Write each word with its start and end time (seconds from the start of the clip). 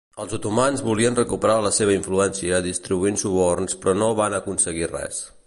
Els 0.21 0.31
otomans 0.35 0.79
volien 0.85 1.19
recuperar 1.19 1.57
la 1.65 1.71
seva 1.79 1.93
influència 1.97 2.63
distribuint 2.69 3.21
suborns 3.25 3.79
però 3.85 3.95
no 4.01 4.11
van 4.23 4.39
aconseguir 4.41 4.91
res. 4.97 5.23